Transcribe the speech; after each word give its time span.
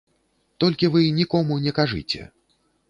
Толькі 0.63 0.91
вы 0.95 1.03
нікому 1.21 1.61
не 1.69 1.77
кажыце. 1.81 2.21